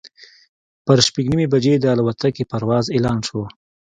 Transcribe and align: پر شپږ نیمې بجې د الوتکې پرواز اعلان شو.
پر 0.85 0.97
شپږ 1.07 1.25
نیمې 1.31 1.45
بجې 1.53 1.73
د 1.79 1.85
الوتکې 1.93 2.43
پرواز 2.51 2.85
اعلان 2.95 3.19
شو. 3.27 3.41